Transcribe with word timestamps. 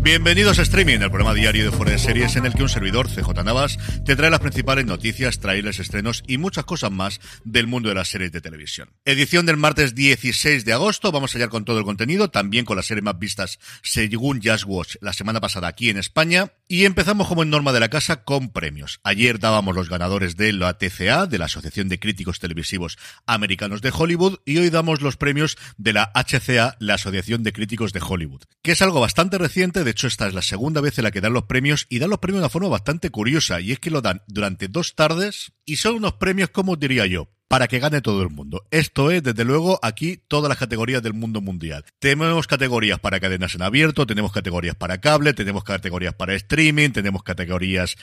Bienvenidos 0.00 0.60
a 0.60 0.62
Streaming, 0.62 1.00
el 1.00 1.10
programa 1.10 1.34
diario 1.34 1.64
de 1.64 1.76
Fuera 1.76 1.90
de 1.92 1.98
Series 1.98 2.36
en 2.36 2.46
el 2.46 2.54
que 2.54 2.62
un 2.62 2.68
servidor, 2.68 3.08
CJ 3.08 3.44
Navas, 3.44 3.78
te 4.06 4.14
trae 4.14 4.30
las 4.30 4.40
principales 4.40 4.86
noticias, 4.86 5.40
trailers, 5.40 5.80
estrenos 5.80 6.22
y 6.26 6.38
muchas 6.38 6.64
cosas 6.64 6.92
más 6.92 7.20
del 7.44 7.66
mundo 7.66 7.88
de 7.88 7.96
las 7.96 8.08
series 8.08 8.30
de 8.30 8.40
televisión. 8.40 8.90
Edición 9.04 9.44
del 9.44 9.56
martes 9.56 9.96
16 9.96 10.64
de 10.64 10.72
agosto, 10.72 11.10
vamos 11.10 11.34
a 11.34 11.38
hallar 11.38 11.48
con 11.50 11.64
todo 11.64 11.80
el 11.80 11.84
contenido, 11.84 12.30
también 12.30 12.64
con 12.64 12.76
las 12.76 12.86
series 12.86 13.04
más 13.04 13.18
vistas 13.18 13.58
según 13.82 14.40
Just 14.42 14.64
Watch 14.66 14.94
la 15.00 15.12
semana 15.12 15.40
pasada 15.40 15.66
aquí 15.66 15.90
en 15.90 15.98
España. 15.98 16.52
Y 16.70 16.84
empezamos 16.84 17.28
como 17.28 17.42
en 17.42 17.50
norma 17.50 17.72
de 17.72 17.80
la 17.80 17.88
casa 17.88 18.24
con 18.24 18.50
premios. 18.50 19.00
Ayer 19.02 19.38
dábamos 19.38 19.74
los 19.74 19.88
ganadores 19.88 20.36
de 20.36 20.52
la 20.52 20.76
TCA, 20.76 21.26
de 21.26 21.38
la 21.38 21.46
Asociación 21.46 21.88
de 21.88 21.98
Críticos 21.98 22.40
Televisivos 22.40 22.98
Americanos 23.26 23.80
de 23.80 23.90
Hollywood, 23.92 24.38
y 24.44 24.58
hoy 24.58 24.68
damos 24.68 25.00
los 25.00 25.16
premios 25.16 25.56
de 25.78 25.94
la 25.94 26.12
HCA, 26.14 26.76
la 26.78 26.94
Asociación 26.94 27.42
de 27.42 27.54
Críticos 27.54 27.94
de 27.94 28.02
Hollywood, 28.06 28.42
que 28.62 28.72
es 28.72 28.82
algo 28.82 29.00
bastante 29.00 29.38
reciente, 29.38 29.82
de 29.82 29.94
hecho 29.98 30.06
esta 30.06 30.28
es 30.28 30.34
la 30.34 30.42
segunda 30.42 30.80
vez 30.80 30.96
en 30.98 31.04
la 31.04 31.10
que 31.10 31.20
dan 31.20 31.32
los 31.32 31.44
premios 31.44 31.86
y 31.88 31.98
dan 31.98 32.10
los 32.10 32.20
premios 32.20 32.38
de 32.38 32.44
una 32.44 32.50
forma 32.50 32.68
bastante 32.68 33.10
curiosa, 33.10 33.60
y 33.60 33.72
es 33.72 33.80
que 33.80 33.90
lo 33.90 34.00
dan 34.00 34.22
durante 34.28 34.68
dos 34.68 34.94
tardes 34.94 35.52
y 35.64 35.76
son 35.76 35.96
unos 35.96 36.14
premios, 36.14 36.50
como 36.50 36.76
diría 36.76 37.04
yo, 37.06 37.28
para 37.48 37.66
que 37.66 37.78
gane 37.78 38.02
todo 38.02 38.22
el 38.22 38.28
mundo. 38.28 38.66
Esto 38.70 39.10
es, 39.10 39.22
desde 39.22 39.44
luego, 39.44 39.80
aquí 39.82 40.20
todas 40.28 40.50
las 40.50 40.58
categorías 40.58 41.02
del 41.02 41.14
mundo 41.14 41.40
mundial. 41.40 41.84
Tenemos 41.98 42.46
categorías 42.46 43.00
para 43.00 43.18
cadenas 43.20 43.54
en 43.54 43.62
abierto, 43.62 44.06
tenemos 44.06 44.32
categorías 44.32 44.76
para 44.76 45.00
cable, 45.00 45.32
tenemos 45.32 45.64
categorías 45.64 46.14
para 46.14 46.34
streaming, 46.34 46.90
tenemos 46.90 47.22
categorías 47.22 47.96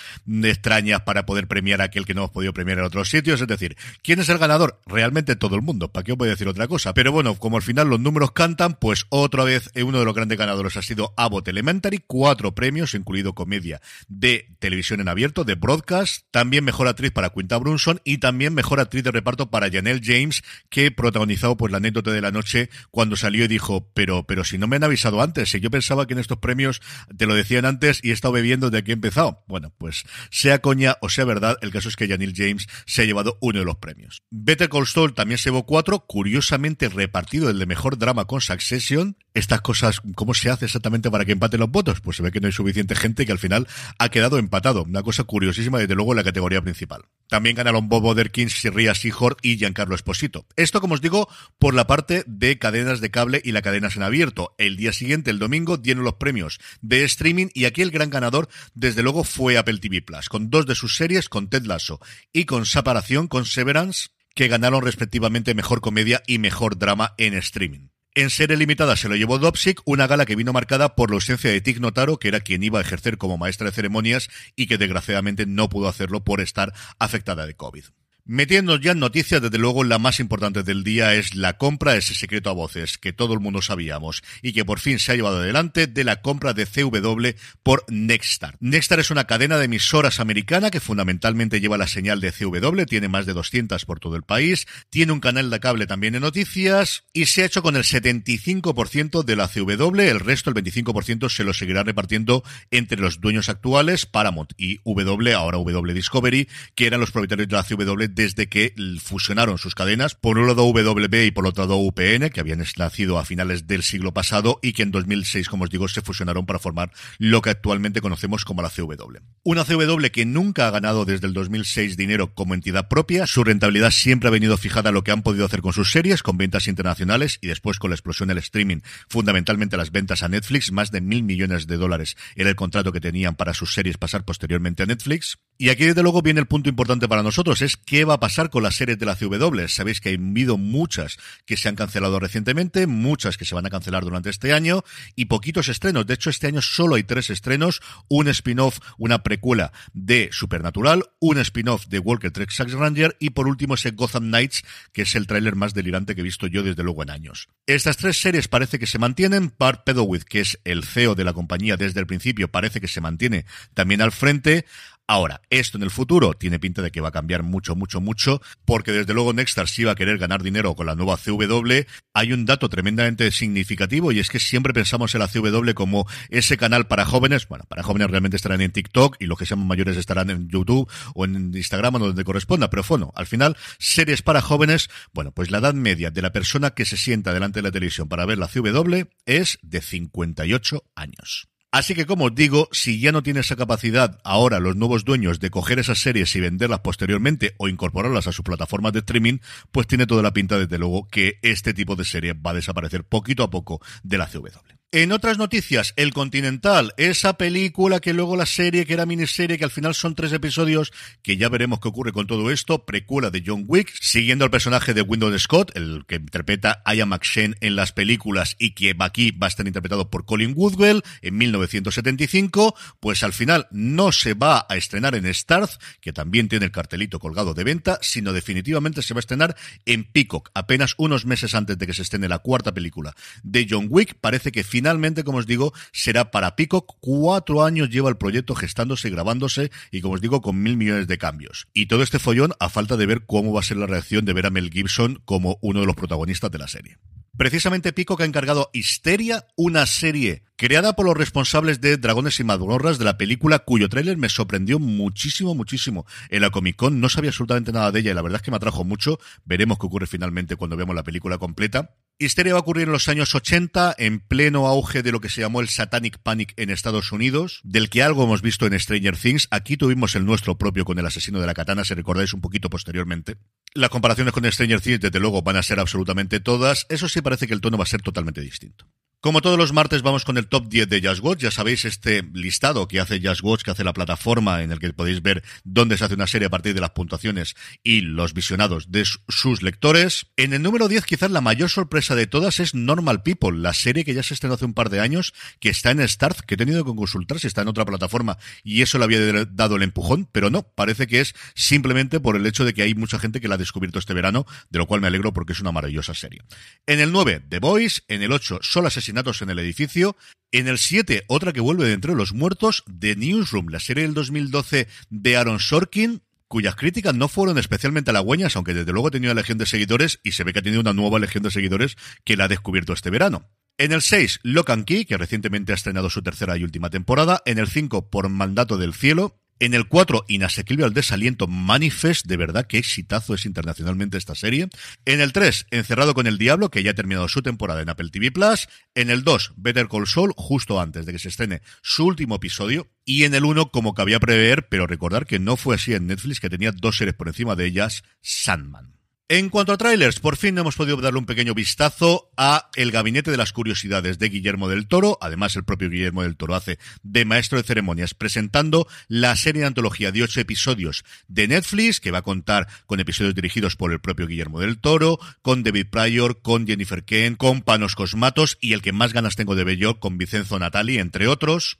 extrañas 0.44 1.02
para 1.02 1.26
poder 1.28 1.48
premiar 1.48 1.82
a 1.82 1.86
aquel 1.86 2.06
que 2.06 2.16
no 2.16 2.22
hemos 2.22 2.32
podido 2.32 2.54
premiar 2.54 2.80
en 2.80 2.86
otros 2.86 3.10
sitios. 3.10 3.40
Es 3.40 3.48
decir, 3.48 3.78
¿quién 4.02 4.20
es 4.20 4.30
el 4.30 4.40
ganador? 4.40 4.82
Realmente 4.88 5.36
todo 5.36 5.56
el 5.56 5.62
mundo. 5.62 5.92
¿Para 5.92 6.04
qué 6.04 6.14
os 6.14 6.18
voy 6.18 6.30
a 6.30 6.32
decir 6.32 6.48
otra 6.48 6.68
cosa? 6.68 6.94
Pero 6.96 7.12
bueno, 7.12 7.36
como 7.36 7.58
al 7.58 7.64
final 7.64 7.88
los 7.88 8.00
números 8.00 8.32
cantan, 8.32 8.74
pues 8.74 9.06
otra 9.10 9.44
vez 9.44 9.70
eh, 9.76 9.84
uno 9.84 10.00
de 10.00 10.06
los 10.06 10.16
grandes 10.16 10.40
ganadores 10.40 10.76
ha 10.76 10.82
sido 10.82 11.14
Abbott 11.18 11.48
Elementary, 11.48 12.04
cuatro 12.06 12.56
premios, 12.56 12.96
incluido 12.96 13.36
comedia 13.36 13.80
de 14.08 14.56
televisión 14.58 15.02
en 15.02 15.08
abierto, 15.08 15.44
de 15.44 15.54
broadcast, 15.54 16.24
también 16.32 16.64
mejor 16.64 16.88
actriz 16.88 17.12
para 17.12 17.30
Quinta 17.30 17.58
Brunson 17.58 18.02
y 18.04 18.18
también 18.18 18.56
mejor 18.56 18.80
actriz 18.80 19.04
de 19.04 19.12
reparto 19.12 19.35
para 19.36 19.70
Janelle 19.70 20.02
James, 20.04 20.44
que 20.70 20.92
protagonizado 20.92 21.58
pues 21.58 21.72
la 21.72 21.78
anécdota 21.78 22.12
de 22.12 22.22
la 22.22 22.32
noche 22.32 22.70
cuando 22.92 23.16
salió 23.16 23.46
y 23.46 23.48
dijo, 23.48 23.92
pero, 23.94 24.26
pero 24.26 24.44
si 24.44 24.58
no 24.58 24.68
me 24.68 24.78
han 24.78 24.84
avisado 24.84 25.22
antes, 25.22 25.50
si 25.50 25.60
yo 25.60 25.70
pensaba 25.70 26.08
que 26.08 26.14
en 26.14 26.20
estos 26.20 26.38
premios 26.38 26.82
te 27.18 27.26
lo 27.26 27.36
decían 27.36 27.66
antes 27.66 28.00
y 28.04 28.12
he 28.12 28.14
estado 28.14 28.34
bebiendo 28.34 28.72
que 28.84 28.92
he 28.92 28.94
empezado. 28.94 29.44
Bueno, 29.48 29.74
pues 29.78 30.04
sea 30.30 30.60
coña 30.60 30.98
o 31.02 31.10
sea 31.10 31.26
verdad, 31.26 31.58
el 31.62 31.72
caso 31.72 31.90
es 31.90 31.96
que 31.96 32.08
Janelle 32.08 32.34
James 32.36 32.68
se 32.86 33.02
ha 33.02 33.06
llevado 33.06 33.38
uno 33.42 33.60
de 33.60 33.66
los 33.66 33.78
premios. 33.78 34.22
Better 34.32 34.70
Call 34.70 34.86
también 35.14 35.38
se 35.38 35.50
llevó 35.50 35.66
cuatro, 35.66 36.06
curiosamente 36.06 36.90
repartido 36.90 37.50
el 37.50 37.60
de 37.60 37.66
mejor 37.66 37.98
drama 37.98 38.26
con 38.26 38.42
Succession. 38.42 39.18
Estas 39.34 39.62
cosas, 39.62 40.02
¿cómo 40.16 40.34
se 40.34 40.50
hace 40.50 40.66
exactamente 40.66 41.12
para 41.12 41.26
que 41.26 41.34
empaten 41.34 41.60
los 41.60 41.70
votos? 41.70 42.00
Pues 42.02 42.18
se 42.18 42.24
ve 42.24 42.32
que 42.32 42.40
no 42.40 42.48
hay 42.48 42.54
suficiente 42.54 42.96
gente 42.96 43.26
que 43.26 43.32
al 43.32 43.40
final 43.40 43.68
ha 44.00 44.10
quedado 44.10 44.38
empatado. 44.38 44.84
Una 44.84 45.04
cosa 45.04 45.24
curiosísima, 45.24 45.80
desde 45.80 45.96
luego, 45.96 46.14
en 46.14 46.18
la 46.18 46.24
categoría 46.24 46.62
principal. 46.62 47.04
También 47.28 47.56
ganaron 47.56 47.90
Bob 47.90 48.06
Oderkins, 48.06 48.54
Sirria 48.54 48.94
Seahorn 48.94 49.38
y 49.42 49.58
Giancarlo 49.58 49.96
Esposito. 49.96 50.46
Esto, 50.56 50.82
como 50.82 50.94
os 50.94 51.02
digo, 51.02 51.28
por 51.58 51.74
la 51.74 51.88
parte 51.88 52.24
de 52.28 52.60
cadenas 52.60 53.02
de 53.02 53.12
cable 53.12 53.42
y 53.44 53.52
la 53.52 53.62
cadenas 53.62 53.96
en 53.96 54.04
abierto. 54.04 54.54
El 54.58 54.78
día 54.78 54.94
siguiente, 54.94 55.32
el 55.32 55.40
domingo, 55.40 55.78
dieron 55.78 56.04
los 56.04 56.16
premios 56.16 56.60
de 56.82 57.04
streaming 57.04 57.48
y 57.54 57.66
aquí 57.66 57.82
el 57.82 57.92
gran 57.92 58.10
ganador, 58.10 58.48
desde 58.74 59.04
luego, 59.04 59.24
fue 59.24 59.58
Apple 59.58 59.80
TV 59.80 60.02
Plus, 60.02 60.30
con 60.30 60.50
dos 60.50 60.66
de 60.66 60.76
sus 60.76 60.96
series, 60.96 61.30
con 61.30 61.50
Ted 61.50 61.66
Lasso 61.66 62.00
y 62.32 62.46
con 62.46 62.66
Separación, 62.66 63.28
con 63.28 63.46
Severance, 63.46 64.10
que 64.36 64.48
ganaron 64.48 64.84
respectivamente 64.84 65.56
mejor 65.56 65.82
comedia 65.82 66.22
y 66.28 66.40
mejor 66.40 66.78
drama 66.78 67.14
en 67.18 67.34
streaming. 67.34 67.95
En 68.18 68.30
serie 68.30 68.56
limitada 68.56 68.96
se 68.96 69.10
lo 69.10 69.18
llevó 69.18 69.40
Dopsic, 69.40 69.82
una 69.84 70.08
gala 70.08 70.26
que 70.26 70.38
vino 70.38 70.54
marcada 70.54 70.96
por 70.96 71.10
la 71.10 71.16
ausencia 71.16 71.52
de 71.52 71.60
Tig 71.60 71.82
Notaro, 71.82 72.18
que 72.18 72.30
era 72.30 72.40
quien 72.40 72.64
iba 72.64 72.80
a 72.80 72.82
ejercer 72.82 73.18
como 73.18 73.38
maestra 73.38 73.66
de 73.66 73.74
ceremonias 73.74 74.30
y 74.56 74.68
que 74.68 74.78
desgraciadamente 74.78 75.46
no 75.46 75.68
pudo 75.68 75.90
hacerlo 75.90 76.24
por 76.24 76.40
estar 76.40 76.72
afectada 76.98 77.46
de 77.46 77.56
COVID. 77.56 77.84
Metiendo 78.28 78.78
ya 78.80 78.94
en 78.94 79.00
noticias, 79.00 79.40
desde 79.40 79.60
luego 79.60 79.84
la 79.84 80.00
más 80.00 80.20
importante 80.20 80.64
del 80.64 80.84
día 80.84 81.14
es 81.14 81.36
la 81.36 81.60
compra, 81.60 81.92
de 81.92 82.00
ese 82.00 82.16
secreto 82.16 82.50
a 82.50 82.54
voces 82.54 82.98
que 82.98 83.14
todo 83.14 83.36
el 83.36 83.40
mundo 83.40 83.62
sabíamos 83.62 84.24
y 84.42 84.54
que 84.54 84.66
por 84.66 84.80
fin 84.80 84.98
se 84.98 85.12
ha 85.12 85.16
llevado 85.16 85.38
adelante 85.38 85.86
de 85.86 86.04
la 86.04 86.24
compra 86.24 86.56
de 86.56 86.66
CW 86.66 87.38
por 87.62 87.86
Nexstar. 87.88 88.58
Nexstar 88.60 89.00
es 89.00 89.12
una 89.12 89.26
cadena 89.26 89.60
de 89.60 89.66
emisoras 89.66 90.20
americana 90.20 90.72
que 90.72 90.80
fundamentalmente 90.80 91.62
lleva 91.62 91.78
la 91.78 91.86
señal 91.86 92.20
de 92.20 92.32
CW, 92.32 92.86
tiene 92.88 93.10
más 93.10 93.28
de 93.28 93.34
200 93.34 93.86
por 93.86 94.00
todo 94.00 94.16
el 94.16 94.24
país, 94.24 94.66
tiene 94.90 95.12
un 95.12 95.20
canal 95.20 95.52
de 95.52 95.60
cable 95.60 95.86
también 95.86 96.14
de 96.14 96.20
noticias 96.20 97.04
y 97.14 97.28
se 97.28 97.44
ha 97.44 97.46
hecho 97.46 97.62
con 97.62 97.76
el 97.76 97.84
75% 97.84 99.24
de 99.24 99.36
la 99.36 99.48
CW, 99.48 100.02
el 100.02 100.20
resto, 100.20 100.50
el 100.50 100.56
25%, 100.56 101.30
se 101.30 101.44
lo 101.44 101.54
seguirá 101.54 101.84
repartiendo 101.84 102.44
entre 102.72 103.00
los 103.00 103.22
dueños 103.22 103.50
actuales, 103.50 104.08
Paramount 104.08 104.54
y 104.58 104.80
W, 104.84 105.32
ahora 105.36 105.60
W 105.60 105.94
Discovery, 105.94 106.50
que 106.74 106.88
eran 106.88 107.02
los 107.02 107.12
propietarios 107.12 107.50
de 107.50 107.56
la 107.56 107.64
CW 107.64 108.15
desde 108.16 108.48
que 108.48 108.74
fusionaron 109.04 109.58
sus 109.58 109.76
cadenas, 109.76 110.16
por 110.16 110.38
un 110.38 110.48
lado 110.48 110.66
WB 110.66 111.26
y 111.26 111.32
por 111.32 111.46
otro 111.46 111.66
lado 111.66 111.78
UPN, 111.78 112.30
que 112.30 112.40
habían 112.40 112.64
nacido 112.78 113.20
a 113.20 113.26
finales 113.26 113.68
del 113.68 113.84
siglo 113.84 114.14
pasado 114.14 114.60
y 114.62 114.74
que 114.74 114.84
en 114.84 114.92
2006, 114.92 115.50
como 115.50 115.66
os 115.66 115.70
digo, 115.70 115.88
se 115.88 116.02
fusionaron 116.02 116.46
para 116.46 116.60
formar 116.60 116.92
lo 117.18 117.42
que 117.42 117.50
actualmente 117.50 118.02
conocemos 118.02 118.46
como 118.46 118.62
la 118.62 118.70
CW. 118.70 119.18
Una 119.44 119.66
CW 119.66 120.08
que 120.12 120.26
nunca 120.26 120.68
ha 120.68 120.72
ganado 120.72 121.06
desde 121.06 121.28
el 121.28 121.34
2006 121.34 121.98
dinero 121.98 122.34
como 122.34 122.54
entidad 122.54 122.88
propia, 122.88 123.28
su 123.28 123.44
rentabilidad 123.44 123.92
siempre 123.92 124.30
ha 124.30 124.32
venido 124.32 124.58
fijada 124.58 124.90
a 124.90 124.94
lo 124.94 125.04
que 125.04 125.12
han 125.12 125.22
podido 125.22 125.46
hacer 125.46 125.62
con 125.62 125.74
sus 125.74 125.92
series, 125.92 126.24
con 126.24 126.38
ventas 126.38 126.68
internacionales 126.68 127.38
y 127.42 127.48
después 127.48 127.78
con 127.78 127.90
la 127.90 127.96
explosión 127.96 128.30
del 128.30 128.38
streaming, 128.38 128.80
fundamentalmente 129.10 129.78
las 129.78 129.92
ventas 129.92 130.24
a 130.24 130.30
Netflix, 130.30 130.72
más 130.72 130.92
de 130.92 131.02
mil 131.02 131.24
millones 131.24 131.68
de 131.68 131.78
dólares 131.78 132.16
era 132.36 132.50
el 132.50 132.56
contrato 132.56 132.92
que 132.92 133.02
tenían 133.02 133.36
para 133.36 133.54
sus 133.54 133.74
series 133.74 133.98
pasar 133.98 134.24
posteriormente 134.24 134.84
a 134.84 134.86
Netflix. 134.86 135.38
Y 135.58 135.70
aquí 135.70 135.86
desde 135.86 136.04
luego 136.04 136.22
viene 136.22 136.40
el 136.40 136.48
punto 136.48 136.70
importante 136.70 137.08
para 137.08 137.24
nosotros, 137.24 137.62
es 137.62 137.78
qué 137.78 138.05
va 138.06 138.16
a 138.16 138.20
pasar 138.20 138.50
con 138.50 138.64
las 138.64 138.76
series 138.76 138.98
de 138.98 139.06
la 139.06 139.16
CW. 139.16 139.68
Sabéis 139.68 140.02
que 140.02 140.10
ha 140.10 140.14
habido 140.14 140.58
muchas 140.58 141.18
que 141.46 141.58
se 141.58 141.70
han 141.70 141.76
cancelado 141.76 142.20
recientemente, 142.20 142.88
muchas 142.88 143.38
que 143.38 143.46
se 143.46 143.56
van 143.56 143.66
a 143.66 143.70
cancelar 143.70 144.04
durante 144.04 144.30
este 144.30 144.54
año 144.54 144.84
y 145.16 145.26
poquitos 145.26 145.68
estrenos. 145.68 146.06
De 146.06 146.14
hecho, 146.14 146.30
este 146.30 146.48
año 146.48 146.62
solo 146.62 146.96
hay 146.96 147.04
tres 147.04 147.30
estrenos, 147.30 147.82
un 148.08 148.28
spin-off, 148.28 148.80
una 148.98 149.24
precuela 149.24 149.72
de 149.94 150.30
Supernatural, 150.32 151.04
un 151.20 151.38
spin-off 151.40 151.88
de 151.88 152.00
Walker 152.00 152.32
Trek 152.32 152.50
Ranger 152.58 153.16
y 153.20 153.32
por 153.32 153.48
último 153.48 153.76
ese 153.76 153.92
Gotham 153.92 154.26
Knights, 154.26 154.64
que 154.94 155.04
es 155.04 155.16
el 155.16 155.28
tráiler 155.28 155.56
más 155.56 155.74
delirante 155.74 156.16
que 156.16 156.22
he 156.22 156.24
visto 156.24 156.48
yo 156.48 156.64
desde 156.64 156.84
luego 156.84 157.04
en 157.04 157.10
años. 157.10 157.50
Estas 157.68 157.98
tres 157.98 158.20
series 158.20 158.48
parece 158.48 158.80
que 158.80 158.88
se 158.88 159.00
mantienen. 159.00 159.54
Bart 159.58 159.84
Pedowitz, 159.86 160.26
que 160.26 160.42
es 160.42 160.60
el 160.64 160.84
CEO 160.84 161.16
de 161.16 161.24
la 161.24 161.34
compañía 161.34 161.78
desde 161.78 162.00
el 162.00 162.08
principio, 162.08 162.52
parece 162.52 162.82
que 162.82 162.88
se 162.88 163.02
mantiene 163.02 163.46
también 163.74 164.02
al 164.02 164.12
frente. 164.12 164.66
Ahora, 165.08 165.42
esto 165.52 165.78
en 165.78 165.84
el 165.84 165.92
futuro 165.92 166.34
tiene 166.34 166.58
pinta 166.58 166.82
de 166.82 166.90
que 166.90 167.00
va 167.00 167.10
a 167.10 167.12
cambiar 167.12 167.44
mucho, 167.44 167.76
mucho, 167.76 168.02
mucho, 168.02 168.42
porque 168.66 168.92
desde 168.92 169.14
luego 169.14 169.34
Nextar 169.34 169.68
sí 169.68 169.84
va 169.84 169.92
a 169.92 169.96
querer 169.96 170.18
ganar 170.18 170.42
dinero 170.42 170.76
con 170.76 170.88
la 170.88 170.96
nueva 170.96 171.18
CW. 171.18 171.86
Hay 172.16 172.34
un 172.34 172.46
dato 172.46 172.70
tremendamente 172.70 173.30
significativo 173.30 174.12
y 174.12 174.20
es 174.20 174.30
que 174.30 174.40
siempre 174.40 174.74
pensamos 174.74 175.14
en 175.14 175.20
la 175.20 175.28
CW 175.28 175.74
como 175.76 176.08
ese 176.30 176.58
canal 176.58 176.88
para 176.88 177.06
jóvenes. 177.06 177.48
Bueno, 177.48 177.66
para 177.68 177.84
jóvenes 177.84 178.10
realmente 178.10 178.38
estarán 178.38 178.62
en 178.62 178.72
TikTok 178.72 179.18
y 179.20 179.28
los 179.28 179.38
que 179.38 179.46
sean 179.46 179.66
mayores 179.68 179.96
estarán 179.96 180.32
en 180.32 180.50
YouTube 180.50 180.90
o 181.14 181.26
en 181.26 181.56
Instagram 181.56 181.96
o 181.96 182.00
donde 182.00 182.24
corresponda. 182.24 182.72
Pero 182.72 182.84
bueno, 182.90 183.14
al 183.16 183.28
final, 183.28 183.56
series 183.78 184.24
para 184.24 184.42
jóvenes, 184.42 184.90
bueno, 185.14 185.32
pues 185.32 185.52
la 185.52 185.60
edad 185.60 185.76
media 185.76 186.10
de 186.10 186.24
la 186.24 186.32
persona 186.32 186.72
que 186.72 186.86
se 186.86 186.98
sienta 186.98 187.32
delante 187.32 187.60
de 187.60 187.64
la 187.64 187.72
televisión 187.72 188.10
para 188.10 188.26
ver 188.26 188.40
la 188.40 188.48
CW 188.48 189.08
es 189.28 189.60
de 189.62 189.82
58 189.82 190.84
años. 190.96 191.48
Así 191.76 191.94
que, 191.94 192.06
como 192.06 192.28
os 192.28 192.34
digo, 192.34 192.70
si 192.72 193.02
ya 193.02 193.12
no 193.12 193.22
tiene 193.22 193.42
esa 193.42 193.58
capacidad 193.58 194.22
ahora 194.24 194.62
los 194.62 194.78
nuevos 194.78 195.04
dueños 195.04 195.42
de 195.42 195.50
coger 195.50 195.78
esas 195.78 196.00
series 196.00 196.34
y 196.38 196.40
venderlas 196.40 196.80
posteriormente 196.80 197.54
o 197.58 197.68
incorporarlas 197.68 198.28
a 198.28 198.32
sus 198.32 198.46
plataformas 198.46 198.94
de 198.94 199.00
streaming, 199.00 199.40
pues 199.74 199.86
tiene 199.86 200.08
toda 200.08 200.24
la 200.24 200.32
pinta, 200.32 200.58
desde 200.58 200.78
luego, 200.78 201.10
que 201.10 201.38
este 201.42 201.74
tipo 201.74 201.98
de 201.98 202.06
serie 202.06 202.32
va 202.32 202.52
a 202.52 202.54
desaparecer 202.54 203.04
poquito 203.04 203.44
a 203.44 203.50
poco 203.50 203.82
de 204.04 204.18
la 204.18 204.28
CW. 204.28 204.48
En 204.92 205.12
otras 205.12 205.38
noticias, 205.38 205.94
El 205.98 206.14
Continental, 206.14 206.94
esa 206.96 207.34
película 207.34 208.00
que 208.00 208.14
luego 208.14 208.38
la 208.38 208.46
serie, 208.46 208.86
que 208.86 208.94
era 208.94 209.06
miniserie, 209.06 209.58
que 209.58 209.66
al 209.66 209.72
final 209.72 209.94
son 209.94 210.16
tres 210.16 210.32
episodios, 210.32 210.94
que 211.22 211.36
ya 211.36 211.50
veremos 211.50 211.80
qué 211.82 211.90
ocurre 211.90 212.14
con 212.14 212.28
todo 212.28 212.50
esto, 212.50 212.86
precuela 212.86 213.30
de 213.30 213.44
John 213.46 213.66
Wick, 213.68 213.92
siguiendo 214.00 214.46
al 214.46 214.52
personaje 214.52 214.94
de 214.94 215.02
Wyndham 215.02 215.38
Scott, 215.38 215.76
el 215.76 216.06
que 216.08 216.16
interpreta 216.16 216.82
a 216.86 216.94
McShane 217.06 217.56
en 217.60 217.76
las 217.76 217.92
películas 217.92 218.56
y 218.58 218.72
que 218.72 218.96
aquí 219.00 219.32
va 219.32 219.48
a 219.48 219.50
estar 219.50 219.68
interpretado 219.68 220.10
por 220.10 220.24
Colin 220.24 220.54
Woodwell 220.56 221.02
en 221.22 221.36
1975, 221.36 222.76
pues 223.02 223.24
al 223.24 223.34
final 223.34 223.68
no 223.72 224.14
se 224.14 224.34
va 224.34 224.66
a 224.70 224.78
estrenar 224.78 225.16
en 225.16 225.26
Starz, 225.34 225.78
que 226.00 226.14
también 226.14 226.48
tiene 226.48 226.68
el 226.68 226.72
cartelito 226.72 227.20
colgado 227.20 227.54
de 227.54 227.66
venta, 227.66 228.00
sino 228.02 228.32
definitivamente 228.32 229.02
se 229.02 229.14
va 229.14 229.18
a 229.18 229.20
estrenar 229.20 229.58
en 229.86 230.06
Peacock, 230.06 230.52
apenas 230.54 230.94
unos 230.98 231.26
meses 231.26 231.54
antes 231.54 231.78
de 231.78 231.86
que 231.86 231.94
se 231.94 232.04
estrene 232.04 232.30
la 232.30 232.40
cuarta 232.40 232.74
película 232.74 233.14
de 233.44 233.68
John 233.70 233.88
Wick, 233.90 234.16
parece 234.22 234.54
que 234.54 234.64
finalmente, 234.76 235.24
como 235.24 235.38
os 235.38 235.48
digo, 235.48 235.72
será 235.94 236.32
para 236.32 236.58
Peacock. 236.58 236.98
Cuatro 237.00 237.64
años 237.64 237.90
lleva 237.90 238.10
el 238.10 238.18
proyecto 238.18 238.56
gestándose, 238.56 239.10
grabándose 239.10 239.72
y, 239.90 240.02
como 240.02 240.16
os 240.16 240.22
digo, 240.22 240.42
con 240.42 240.62
mil 240.62 240.76
millones 240.76 241.08
de 241.08 241.18
cambios. 241.18 241.70
Y 241.74 241.86
todo 241.86 242.04
este 242.04 242.20
follón 242.20 242.52
a 242.60 242.68
falta 242.68 242.98
de 242.98 243.06
ver 243.06 243.26
cómo 243.26 243.54
va 243.54 243.62
a 243.62 243.64
ser 243.64 243.78
la 243.78 243.88
reacción 243.88 244.26
de 244.26 244.34
ver 244.34 244.48
a 244.48 244.50
Mel 244.50 244.70
Gibson 244.70 245.22
como 245.24 245.60
uno 245.62 245.80
de 245.80 245.86
los 245.86 245.96
protagonistas 245.96 246.52
de 246.52 246.58
la 246.58 246.68
serie. 246.68 246.98
Precisamente 247.38 247.94
Peacock 247.94 248.20
ha 248.20 248.26
encargado 248.26 248.70
Histeria, 248.74 249.48
una 249.56 249.86
serie 249.86 250.44
creada 250.58 250.94
por 250.94 251.06
los 251.06 251.16
responsables 251.16 251.80
de 251.80 251.96
Dragones 251.96 252.40
y 252.42 252.44
Madurorras 252.44 252.98
de 252.98 253.06
la 253.06 253.18
película, 253.18 253.60
cuyo 253.60 253.88
tráiler 253.88 254.18
me 254.18 254.28
sorprendió 254.28 254.78
muchísimo, 254.78 255.56
muchísimo 255.56 256.06
en 256.30 256.42
la 256.42 256.50
Comic 256.50 256.76
Con. 256.76 257.00
No 257.00 257.08
sabía 257.08 257.30
absolutamente 257.30 257.72
nada 257.72 257.94
de 257.94 258.02
ella 258.02 258.12
y 258.12 258.14
la 258.14 258.22
verdad 258.22 258.38
es 258.38 258.42
que 258.42 258.52
me 258.52 258.58
atrajo 258.58 258.84
mucho. 258.84 259.20
Veremos 259.46 259.80
qué 259.80 259.86
ocurre 259.86 260.08
finalmente 260.08 260.58
cuando 260.58 260.76
veamos 260.76 260.96
la 260.96 261.04
película 261.04 261.38
completa. 261.38 261.96
Histeria 262.18 262.54
va 262.54 262.60
a 262.60 262.62
ocurrir 262.62 262.86
en 262.86 262.94
los 262.94 263.10
años 263.10 263.36
80, 263.36 263.94
en 263.98 264.22
pleno 264.22 264.68
auge 264.68 265.04
de 265.04 265.12
lo 265.12 265.20
que 265.20 265.28
se 265.28 265.42
llamó 265.42 265.60
el 265.60 265.68
Satanic 265.68 266.18
Panic 266.20 266.54
en 266.56 266.70
Estados 266.70 267.12
Unidos, 267.12 267.60
del 267.64 267.90
que 267.90 268.04
algo 268.04 268.24
hemos 268.24 268.42
visto 268.42 268.66
en 268.66 268.80
Stranger 268.80 269.18
Things. 269.18 269.50
Aquí 269.52 269.76
tuvimos 269.76 270.16
el 270.16 270.26
nuestro 270.26 270.58
propio 270.58 270.86
con 270.86 270.98
el 270.98 271.06
asesino 271.06 271.42
de 271.42 271.48
la 271.48 271.54
katana, 271.54 271.84
si 271.84 271.94
recordáis 271.94 272.34
un 272.34 272.40
poquito 272.40 272.70
posteriormente. 272.70 273.36
Las 273.74 273.90
comparaciones 273.90 274.34
con 274.34 274.50
Stranger 274.50 274.80
Things, 274.80 275.02
desde 275.02 275.20
luego, 275.20 275.42
van 275.42 275.58
a 275.58 275.64
ser 275.64 275.78
absolutamente 275.82 276.40
todas. 276.40 276.86
Eso 276.88 277.10
sí 277.10 277.20
parece 277.20 277.48
que 277.48 277.54
el 277.54 277.60
tono 277.60 277.78
va 277.78 277.84
a 277.84 277.88
ser 277.88 278.02
totalmente 278.02 278.40
distinto. 278.40 278.88
Como 279.22 279.42
todos 279.42 279.58
los 279.58 279.74
martes 279.74 280.04
vamos 280.04 280.24
con 280.24 280.38
el 280.38 280.48
top 280.48 280.68
10 280.70 280.88
de 280.88 281.02
Just 281.02 281.24
Watch. 281.24 281.40
Ya 281.40 281.50
sabéis 281.50 281.86
este 281.86 282.24
listado 282.34 282.88
que 282.88 283.00
hace 283.00 283.20
Just 283.20 283.42
Watch, 283.42 283.64
que 283.64 283.72
hace 283.72 283.84
la 283.84 283.94
plataforma 283.94 284.62
en 284.62 284.72
el 284.72 284.80
que 284.80 284.94
podéis 284.94 285.24
ver 285.24 285.44
dónde 285.64 285.98
se 285.98 286.06
hace 286.06 286.14
una 286.14 286.28
serie 286.28 286.46
a 286.46 286.52
partir 286.52 286.76
de 286.76 286.82
las 286.82 286.92
puntuaciones 286.92 287.56
y 287.84 288.02
los 288.02 288.34
visionados 288.36 288.92
de 288.92 289.04
sus 289.28 289.64
lectores. 289.64 290.28
En 290.38 290.54
el 290.54 290.62
número 290.62 290.88
10 290.88 291.06
quizás 291.06 291.32
la 291.32 291.42
mayor 291.42 291.70
sorpresa 291.70 292.14
de 292.14 292.28
todas 292.28 292.60
es 292.60 292.76
Normal 292.76 293.24
People, 293.24 293.58
la 293.58 293.74
serie 293.74 294.06
que 294.06 294.14
ya 294.14 294.22
se 294.22 294.36
estrenó 294.36 294.56
hace 294.56 294.66
un 294.66 294.76
par 294.76 294.90
de 294.92 295.00
años, 295.00 295.34
que 295.60 295.70
está 295.70 295.90
en 295.90 296.08
Starz, 296.08 296.44
que 296.44 296.54
he 296.54 296.58
tenido 296.58 296.86
que 296.86 296.94
consultar 296.96 297.40
si 297.40 297.48
está 297.48 297.64
en 297.64 297.70
otra 297.70 297.86
plataforma 297.86 298.38
y 298.64 298.84
eso 298.84 299.00
le 299.00 299.06
había 299.06 299.46
dado 299.46 299.76
el 299.76 299.84
empujón, 299.84 300.30
pero 300.32 300.52
no, 300.52 300.64
parece 300.64 301.08
que 301.08 301.22
es 301.22 301.34
simplemente 301.56 302.20
por 302.20 302.36
el 302.36 302.46
hecho 302.46 302.64
de 302.64 302.74
que 302.74 302.84
hay 302.84 302.94
mucha 302.94 303.18
gente 303.18 303.42
que 303.42 303.48
la 303.48 303.56
ha 303.56 303.58
descubierto 303.58 303.98
este 303.98 304.14
verano, 304.14 304.46
de 304.70 304.80
lo 304.80 304.86
cual 304.86 305.02
me 305.02 305.08
alegro 305.08 305.34
porque 305.34 305.54
es 305.54 305.60
una 305.60 305.72
maravillosa 305.72 306.14
serie. 306.14 306.42
En 306.86 307.00
el 307.00 307.12
9, 307.12 307.44
The 307.50 307.60
Boys, 307.60 308.04
en 308.08 308.22
el 308.22 308.32
8, 308.32 308.60
Solo 308.62 308.88
Asesinato 308.88 309.15
en 309.42 309.50
el 309.50 309.60
edificio. 309.60 310.18
En 310.52 310.68
el 310.68 310.78
7, 310.78 311.24
otra 311.28 311.54
que 311.54 311.62
vuelve 311.62 311.86
de 311.86 311.94
entre 311.94 312.16
los 312.16 312.34
muertos, 312.34 312.84
The 313.00 313.16
Newsroom, 313.16 313.70
la 313.70 313.80
serie 313.80 314.04
del 314.04 314.14
2012 314.14 314.88
de 315.10 315.38
Aaron 315.38 315.60
Sorkin, 315.60 316.22
cuyas 316.48 316.76
críticas 316.76 317.16
no 317.16 317.28
fueron 317.28 317.58
especialmente 317.58 318.12
halagüeñas, 318.12 318.56
aunque 318.56 318.74
desde 318.74 318.92
luego 318.92 319.08
ha 319.08 319.12
tenido 319.12 319.32
una 319.32 319.42
legión 319.42 319.58
de 319.58 319.66
seguidores 319.66 320.20
y 320.24 320.34
se 320.34 320.44
ve 320.44 320.54
que 320.54 320.60
ha 320.60 320.64
tenido 320.64 320.82
una 320.82 320.94
nueva 320.94 321.20
legión 321.20 321.44
de 321.44 321.52
seguidores 321.52 321.96
que 322.24 322.38
la 322.38 322.46
ha 322.46 322.48
descubierto 322.50 322.94
este 322.94 323.10
verano. 323.10 323.50
En 323.78 323.92
el 323.92 324.02
6, 324.02 324.40
Lock 324.44 324.70
and 324.70 324.86
Key, 324.86 325.06
que 325.06 325.18
recientemente 325.18 325.72
ha 325.72 325.76
estrenado 325.76 326.10
su 326.10 326.22
tercera 326.22 326.58
y 326.58 326.64
última 326.64 326.90
temporada. 326.90 327.42
En 327.46 327.58
el 327.58 327.68
5, 327.68 328.10
Por 328.10 328.30
Mandato 328.30 328.78
del 328.78 328.94
Cielo. 328.94 329.40
En 329.58 329.74
el 329.74 329.88
4, 329.88 330.26
Inasequible 330.28 330.84
al 330.84 330.94
desaliento, 330.94 331.48
Manifest, 331.48 332.26
de 332.26 332.36
verdad 332.36 332.68
que 332.68 332.78
exitazo 332.78 333.34
es 333.34 333.46
internacionalmente 333.46 334.18
esta 334.18 334.36
serie. 334.36 334.68
En 335.06 335.22
el 335.22 335.32
3, 335.32 335.68
Encerrado 335.72 336.14
con 336.14 336.28
el 336.28 336.38
Diablo, 336.38 336.70
que 336.70 336.84
ya 336.84 336.92
ha 336.92 336.96
terminado 336.96 337.30
su 337.30 337.42
temporada 337.42 337.82
en 337.82 337.88
Apple 337.88 338.10
TV 338.10 338.32
Plus. 338.32 338.68
En 338.96 339.10
el 339.10 339.24
2, 339.24 339.54
Better 339.56 339.88
Call 339.88 340.08
Saul, 340.08 340.34
justo 340.36 340.82
antes 340.82 341.06
de 341.06 341.14
que 341.14 341.20
se 341.20 341.30
estrene 341.30 341.62
su 341.82 342.06
último 342.06 342.36
episodio. 342.36 342.92
Y 343.06 343.24
en 343.24 343.34
el 343.34 343.46
1, 343.46 343.72
como 343.72 343.94
cabía 343.94 344.20
prever, 344.20 344.68
pero 344.68 344.88
recordar 344.88 345.26
que 345.26 345.40
no 345.40 345.56
fue 345.56 345.76
así 345.76 345.94
en 345.94 346.08
Netflix, 346.08 346.42
que 346.42 346.50
tenía 346.50 346.74
dos 346.74 346.98
series 346.98 347.16
por 347.16 347.30
encima 347.30 347.56
de 347.56 347.66
ellas, 347.66 348.04
Sandman. 348.22 348.96
En 349.28 349.50
cuanto 349.50 349.74
a 349.74 349.78
trailers, 349.78 350.20
por 350.20 350.38
fin 350.38 350.56
hemos 350.56 350.76
podido 350.76 350.98
darle 350.98 351.18
un 351.18 351.26
pequeño 351.26 351.56
vistazo 351.56 352.30
a 352.38 352.70
El 352.76 352.92
Gabinete 352.92 353.32
de 353.32 353.38
las 353.38 353.54
Curiosidades 353.54 354.20
de 354.20 354.30
Guillermo 354.30 354.70
del 354.70 354.88
Toro. 354.88 355.18
Además, 355.20 355.56
el 355.56 355.64
propio 355.64 355.90
Guillermo 355.90 356.22
del 356.22 356.36
Toro 356.36 356.54
hace 356.54 356.78
de 357.02 357.26
maestro 357.26 357.58
de 357.58 357.64
ceremonias 357.64 358.14
presentando 358.14 358.88
la 359.08 359.36
serie 359.36 359.62
de 359.62 359.68
antología 359.68 360.12
de 360.12 360.22
ocho 360.22 360.42
episodios 360.42 361.04
de 361.28 361.48
Netflix, 361.48 362.00
que 362.00 362.12
va 362.12 362.20
a 362.20 362.22
contar 362.22 362.68
con 362.86 363.00
episodios 363.00 363.34
dirigidos 363.34 363.76
por 363.76 363.92
el 363.92 364.00
propio 364.00 364.28
Guillermo 364.28 364.60
del 364.60 364.78
Toro, 364.78 365.18
con 365.42 365.64
David 365.64 365.88
Pryor, 365.90 366.44
con 366.44 366.68
Jennifer 366.68 367.04
Kent, 367.04 367.38
con 367.38 367.64
Panos 367.64 367.96
Cosmatos 367.96 368.60
y 368.62 368.74
el 368.74 368.84
que 368.84 368.92
más 368.94 369.12
ganas 369.12 369.36
tengo 369.36 369.56
de 369.56 369.64
ver 369.64 369.78
yo, 369.78 370.00
con 370.00 370.20
Vicenzo 370.20 370.60
Natali, 370.60 371.00
entre 371.00 371.28
otros. 371.28 371.80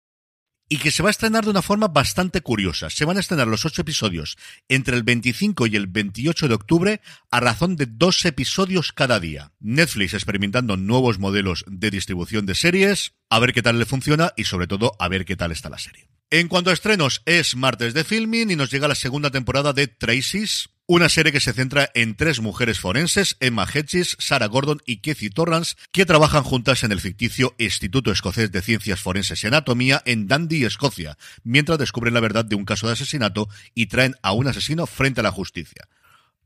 Y 0.71 0.77
que 0.77 0.89
se 0.89 1.03
va 1.03 1.09
a 1.09 1.11
estrenar 1.11 1.43
de 1.43 1.49
una 1.49 1.61
forma 1.61 1.89
bastante 1.89 2.39
curiosa. 2.39 2.89
Se 2.89 3.03
van 3.03 3.17
a 3.17 3.19
estrenar 3.19 3.45
los 3.45 3.65
ocho 3.65 3.81
episodios 3.81 4.37
entre 4.69 4.95
el 4.95 5.03
25 5.03 5.67
y 5.67 5.75
el 5.75 5.87
28 5.87 6.47
de 6.47 6.53
octubre 6.53 7.01
a 7.29 7.41
razón 7.41 7.75
de 7.75 7.87
dos 7.87 8.23
episodios 8.23 8.93
cada 8.93 9.19
día. 9.19 9.51
Netflix 9.59 10.13
experimentando 10.13 10.77
nuevos 10.77 11.19
modelos 11.19 11.65
de 11.67 11.91
distribución 11.91 12.45
de 12.45 12.55
series, 12.55 13.15
a 13.29 13.39
ver 13.39 13.51
qué 13.51 13.61
tal 13.61 13.79
le 13.79 13.85
funciona 13.85 14.31
y 14.37 14.45
sobre 14.45 14.67
todo 14.67 14.93
a 14.97 15.09
ver 15.09 15.25
qué 15.25 15.35
tal 15.35 15.51
está 15.51 15.69
la 15.69 15.77
serie. 15.77 16.07
En 16.29 16.47
cuanto 16.47 16.69
a 16.69 16.73
estrenos, 16.73 17.21
es 17.25 17.57
martes 17.57 17.93
de 17.93 18.05
filming 18.05 18.51
y 18.51 18.55
nos 18.55 18.71
llega 18.71 18.87
la 18.87 18.95
segunda 18.95 19.29
temporada 19.29 19.73
de 19.73 19.87
Tracy's, 19.87 20.69
una 20.93 21.07
serie 21.07 21.31
que 21.31 21.39
se 21.39 21.53
centra 21.53 21.89
en 21.93 22.15
tres 22.15 22.41
mujeres 22.41 22.81
forenses, 22.81 23.37
Emma 23.39 23.65
Hedges, 23.65 24.17
Sarah 24.19 24.47
Gordon 24.47 24.81
y 24.85 24.97
Kathy 24.97 25.29
Torrance, 25.29 25.77
que 25.93 26.05
trabajan 26.05 26.43
juntas 26.43 26.83
en 26.83 26.91
el 26.91 26.99
ficticio 26.99 27.55
Instituto 27.59 28.11
Escocés 28.11 28.51
de 28.51 28.61
Ciencias 28.61 28.99
Forenses 28.99 29.41
y 29.41 29.47
Anatomía 29.47 30.01
en 30.05 30.27
Dundee, 30.27 30.65
Escocia, 30.65 31.17
mientras 31.45 31.79
descubren 31.79 32.13
la 32.13 32.19
verdad 32.19 32.43
de 32.43 32.57
un 32.57 32.65
caso 32.65 32.87
de 32.87 32.93
asesinato 32.93 33.47
y 33.73 33.85
traen 33.85 34.15
a 34.21 34.33
un 34.33 34.49
asesino 34.49 34.85
frente 34.85 35.21
a 35.21 35.23
la 35.23 35.31
justicia. 35.31 35.87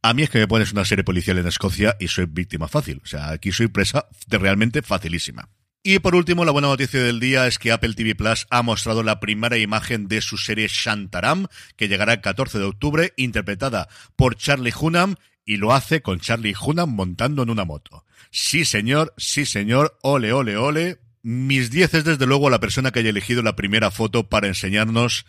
A 0.03 0.13
mí 0.13 0.21
es 0.21 0.29
que 0.29 0.37
me 0.37 0.47
pones 0.47 0.71
una 0.71 0.85
serie 0.85 1.03
policial 1.03 1.39
en 1.39 1.47
Escocia 1.47 1.97
y 1.99 2.07
soy 2.07 2.27
víctima 2.27 2.67
fácil. 2.67 3.01
O 3.03 3.07
sea, 3.07 3.31
aquí 3.31 3.51
soy 3.51 3.69
presa 3.69 4.05
de 4.27 4.37
realmente 4.37 4.83
facilísima. 4.83 5.49
Y 5.87 5.99
por 5.99 6.15
último, 6.15 6.45
la 6.45 6.51
buena 6.51 6.69
noticia 6.69 7.03
del 7.03 7.19
día 7.19 7.45
es 7.45 7.59
que 7.59 7.71
Apple 7.71 7.93
TV 7.93 8.15
Plus 8.15 8.47
ha 8.49 8.63
mostrado 8.63 9.03
la 9.03 9.19
primera 9.19 9.55
imagen 9.59 10.07
de 10.07 10.19
su 10.19 10.35
serie 10.35 10.67
Shantaram, 10.67 11.45
que 11.75 11.87
llegará 11.87 12.13
el 12.13 12.21
14 12.21 12.57
de 12.57 12.65
octubre, 12.65 13.13
interpretada 13.17 13.87
por 14.15 14.35
Charlie 14.35 14.73
Hunnam, 14.75 15.13
y 15.45 15.57
lo 15.57 15.73
hace 15.73 16.01
con 16.01 16.19
Charlie 16.19 16.55
Hunnam 16.59 16.89
montando 16.89 17.43
en 17.43 17.51
una 17.51 17.65
moto. 17.65 18.03
Sí, 18.31 18.65
señor, 18.65 19.13
sí, 19.17 19.45
señor, 19.45 19.95
ole, 20.01 20.33
ole, 20.33 20.57
ole. 20.57 20.97
Mis 21.21 21.69
10 21.69 21.93
es 21.93 22.03
desde 22.03 22.25
luego 22.25 22.49
la 22.49 22.59
persona 22.59 22.89
que 22.89 23.01
haya 23.01 23.11
elegido 23.11 23.43
la 23.43 23.55
primera 23.55 23.91
foto 23.91 24.27
para 24.27 24.47
enseñarnos. 24.47 25.27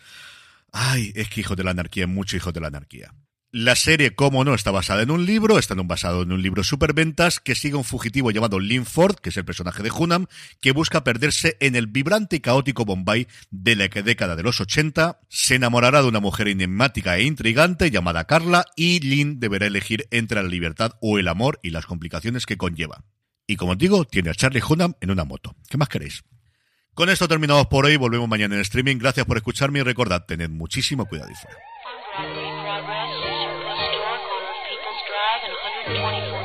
Ay, 0.71 1.11
es 1.13 1.29
que 1.29 1.41
hijo 1.41 1.55
de 1.55 1.65
la 1.65 1.69
anarquía, 1.69 2.07
mucho 2.07 2.35
hijo 2.35 2.51
de 2.51 2.61
la 2.61 2.69
anarquía. 2.69 3.13
La 3.51 3.77
serie, 3.77 4.13
como 4.13 4.43
no, 4.43 4.53
está 4.53 4.71
basada 4.71 5.03
en 5.03 5.09
un 5.09 5.25
libro, 5.25 5.57
está 5.57 5.73
basado 5.73 6.21
en 6.21 6.33
un 6.33 6.41
libro 6.41 6.65
superventas 6.65 7.39
que 7.39 7.55
sigue 7.55 7.75
un 7.75 7.85
fugitivo 7.85 8.29
llamado 8.29 8.59
Linford, 8.59 9.15
que 9.15 9.29
es 9.29 9.37
el 9.37 9.45
personaje 9.45 9.81
de 9.83 9.89
Hunam, 9.89 10.25
que 10.59 10.73
busca 10.73 11.05
perderse 11.05 11.55
en 11.61 11.77
el 11.77 11.87
vibrante 11.87 12.35
y 12.35 12.39
caótico 12.41 12.83
Bombay 12.83 13.27
de 13.49 13.77
la 13.77 13.87
década 13.87 14.35
de 14.35 14.43
los 14.43 14.59
80, 14.59 15.21
se 15.29 15.55
enamorará 15.55 16.01
de 16.01 16.09
una 16.09 16.19
mujer 16.19 16.49
enigmática 16.49 17.17
e 17.17 17.23
intrigante 17.23 17.89
llamada 17.89 18.25
Carla 18.25 18.65
y 18.75 18.99
Lynn 18.99 19.39
deberá 19.39 19.65
elegir 19.65 20.07
entre 20.11 20.43
la 20.43 20.49
libertad 20.49 20.91
o 21.01 21.17
el 21.17 21.29
amor 21.29 21.59
y 21.63 21.69
las 21.69 21.85
complicaciones 21.85 22.45
que 22.45 22.57
conlleva. 22.57 23.05
Y 23.47 23.55
como 23.55 23.71
os 23.71 23.77
digo, 23.77 24.03
tiene 24.03 24.29
a 24.29 24.35
Charlie 24.35 24.61
Hunnam 24.61 24.95
en 24.99 25.09
una 25.09 25.23
moto. 25.23 25.55
¿Qué 25.69 25.77
más 25.77 25.87
queréis? 25.87 26.25
Con 26.93 27.09
esto 27.09 27.29
terminamos 27.29 27.67
por 27.67 27.85
hoy, 27.85 27.95
volvemos 27.95 28.27
mañana 28.27 28.55
en 28.55 28.61
streaming. 28.61 28.97
Gracias 28.97 29.25
por 29.25 29.37
escucharme 29.37 29.79
y 29.79 29.83
recordad, 29.83 30.25
tened 30.25 30.49
muchísimo 30.49 31.05
cuidado 31.05 31.31
y 31.31 31.35
fuera. 31.35 32.56
Drive 35.07 35.43
and 35.47 35.55
124. 36.03 36.36